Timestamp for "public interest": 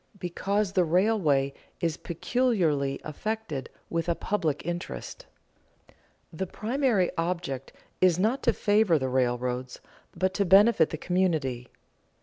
4.15-5.27